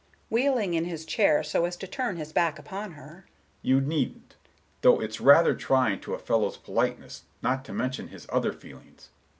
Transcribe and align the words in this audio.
—wheeling 0.31 0.73
in 0.73 0.85
his 0.85 1.05
chair 1.05 1.43
so 1.43 1.63
as 1.65 1.77
to 1.77 1.85
turn 1.85 2.15
his 2.15 2.33
back 2.33 2.57
upon 2.57 2.93
her—"you 2.93 3.79
needn't. 3.79 4.35
Though 4.81 4.99
it's 4.99 5.21
rather 5.21 5.53
trying 5.53 5.99
to 6.01 6.15
a 6.15 6.17
fellow's 6.17 6.57
politeness, 6.57 7.25
not 7.43 7.63
to 7.65 7.71
mention 7.73 8.07
his 8.07 8.25
other 8.31 8.51
feelings. 8.51 9.11